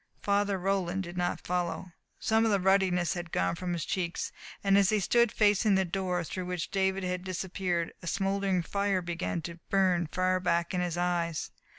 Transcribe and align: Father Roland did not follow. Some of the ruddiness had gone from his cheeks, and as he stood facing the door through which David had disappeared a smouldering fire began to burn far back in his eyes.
Father 0.23 0.57
Roland 0.57 1.03
did 1.03 1.15
not 1.15 1.45
follow. 1.45 1.91
Some 2.17 2.43
of 2.43 2.49
the 2.49 2.59
ruddiness 2.59 3.13
had 3.13 3.31
gone 3.31 3.53
from 3.53 3.73
his 3.73 3.85
cheeks, 3.85 4.31
and 4.63 4.75
as 4.75 4.89
he 4.89 4.99
stood 4.99 5.31
facing 5.31 5.75
the 5.75 5.85
door 5.85 6.23
through 6.23 6.47
which 6.47 6.71
David 6.71 7.03
had 7.03 7.23
disappeared 7.23 7.93
a 8.01 8.07
smouldering 8.07 8.63
fire 8.63 9.03
began 9.03 9.43
to 9.43 9.59
burn 9.69 10.07
far 10.07 10.39
back 10.39 10.73
in 10.73 10.81
his 10.81 10.97
eyes. 10.97 11.51